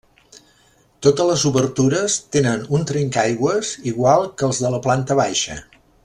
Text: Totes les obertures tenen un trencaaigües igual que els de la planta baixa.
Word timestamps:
Totes 1.07 1.27
les 1.31 1.43
obertures 1.49 2.15
tenen 2.37 2.65
un 2.77 2.87
trencaaigües 2.91 3.75
igual 3.95 4.25
que 4.39 4.49
els 4.51 4.63
de 4.67 4.73
la 4.77 4.81
planta 4.87 5.19
baixa. 5.25 5.59